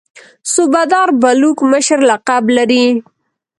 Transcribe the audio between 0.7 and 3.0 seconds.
دار بلوک مشر لقب لري.